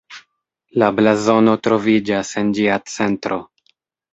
[0.83, 3.39] La blazono troviĝas en ĝia centro.